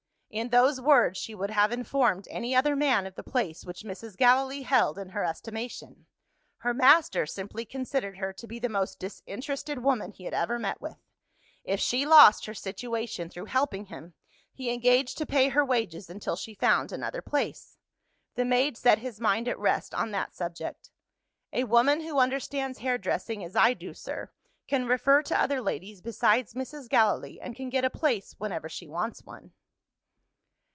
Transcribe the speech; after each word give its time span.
In 0.33 0.47
those 0.47 0.79
words, 0.79 1.19
she 1.19 1.35
would 1.35 1.49
have 1.49 1.73
informed 1.73 2.25
any 2.31 2.55
other 2.55 2.73
man 2.73 3.05
of 3.05 3.15
the 3.15 3.21
place 3.21 3.65
which 3.65 3.83
Mrs. 3.83 4.15
Gallilee 4.15 4.61
held 4.61 4.97
in 4.97 5.09
her 5.09 5.25
estimation. 5.25 6.05
Her 6.59 6.73
master 6.73 7.25
simply 7.25 7.65
considered 7.65 8.15
her 8.15 8.31
to 8.31 8.47
be 8.47 8.57
the 8.57 8.69
most 8.69 8.97
disinterested 8.97 9.79
woman 9.83 10.13
he 10.13 10.23
had 10.23 10.33
ever 10.33 10.57
met 10.57 10.79
with. 10.79 10.95
If 11.65 11.81
she 11.81 12.05
lost 12.05 12.45
her 12.45 12.53
situation 12.53 13.29
through 13.29 13.47
helping 13.47 13.87
him, 13.87 14.13
he 14.53 14.71
engaged 14.71 15.17
to 15.17 15.25
pay 15.25 15.49
her 15.49 15.65
wages 15.65 16.09
until 16.09 16.37
she 16.37 16.53
found 16.53 16.93
another 16.93 17.21
place. 17.21 17.75
The 18.35 18.45
maid 18.45 18.77
set 18.77 18.99
his 18.99 19.19
mind 19.19 19.49
at 19.49 19.59
rest 19.59 19.93
on 19.93 20.11
that 20.11 20.33
subject. 20.33 20.91
"A 21.51 21.65
woman 21.65 21.99
who 21.99 22.19
understands 22.19 22.79
hairdressing 22.79 23.43
as 23.43 23.57
I 23.57 23.73
do, 23.73 23.93
sir, 23.93 24.31
can 24.65 24.87
refer 24.87 25.23
to 25.23 25.37
other 25.37 25.59
ladies 25.59 25.99
besides 25.99 26.53
Mrs. 26.53 26.87
Gallilee, 26.87 27.41
and 27.41 27.53
can 27.53 27.69
get 27.69 27.83
a 27.83 27.89
place 27.89 28.33
whenever 28.37 28.69
she 28.69 28.87
wants 28.87 29.25
one." 29.25 29.51